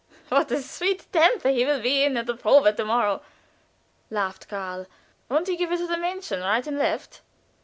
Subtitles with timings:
[0.29, 3.21] "What a sweet temper he will be in at the probe to morrow!"
[4.09, 4.87] laughed Karl.
[5.29, 7.21] "Won't he give it to the Mädchen right and left!"